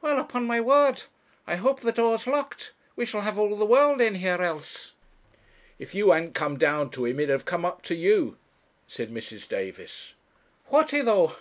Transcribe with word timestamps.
'Well, 0.00 0.20
upon 0.20 0.46
my 0.46 0.60
word, 0.60 1.02
I 1.44 1.56
hope 1.56 1.80
the 1.80 1.90
door's 1.90 2.28
locked; 2.28 2.72
we 2.94 3.04
shall 3.04 3.22
have 3.22 3.36
all 3.36 3.56
the 3.56 3.66
world 3.66 4.00
in 4.00 4.14
here 4.14 4.40
else.' 4.40 4.92
'If 5.76 5.92
you 5.92 6.12
hadn't 6.12 6.34
come 6.36 6.56
down 6.56 6.90
to 6.90 7.04
him, 7.04 7.18
he'd 7.18 7.30
have 7.30 7.44
come 7.44 7.64
up 7.64 7.82
to 7.90 7.96
you,' 7.96 8.36
said 8.86 9.12
Mrs. 9.12 9.48
Davis. 9.48 10.14
'Would 10.70 10.92
he 10.92 11.00
though?' 11.00 11.34